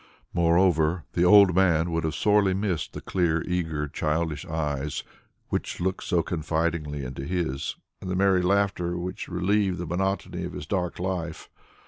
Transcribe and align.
Moreover, 0.33 1.03
the 1.13 1.23
old 1.23 1.53
man 1.53 1.91
would 1.91 2.03
have 2.05 2.15
sorely 2.15 2.55
missed 2.55 2.93
the 2.93 3.01
clear, 3.01 3.43
eager 3.43 3.87
childish 3.87 4.47
eyes, 4.47 5.03
which 5.49 5.79
looked 5.79 6.03
so 6.05 6.23
confidingly 6.23 7.03
into 7.05 7.23
his, 7.23 7.75
and 8.01 8.09
the 8.09 8.15
merry 8.15 8.41
laughter 8.41 8.97
which 8.97 9.27
relieved 9.27 9.77
the 9.77 9.85
monotony 9.85 10.43
of 10.43 10.53
his 10.53 10.65
dark 10.65 10.97
life. 10.97 11.51